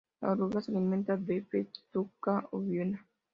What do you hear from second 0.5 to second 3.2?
se alimenta de "Festuca ovina".